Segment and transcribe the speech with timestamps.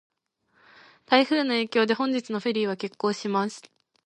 [1.05, 3.61] 台風の影響で、本日のフェリーは欠航します。